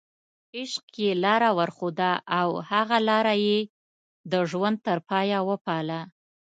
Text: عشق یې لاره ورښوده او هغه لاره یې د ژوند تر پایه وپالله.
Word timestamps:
عشق 0.57 0.85
یې 1.03 1.11
لاره 1.23 1.49
ورښوده 1.57 2.11
او 2.39 2.49
هغه 2.69 2.97
لاره 3.09 3.35
یې 3.45 3.59
د 4.31 4.33
ژوند 4.49 4.77
تر 4.87 4.97
پایه 5.09 5.39
وپالله. 5.49 6.01